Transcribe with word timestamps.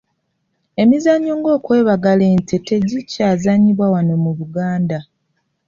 Emizannyo 0.81 1.33
ng'okwebagala 1.39 2.23
ente 2.35 2.55
tegikyazannyibwa 2.67 3.85
wano 3.93 4.13
mu 4.23 4.31
Buganda. 4.39 4.99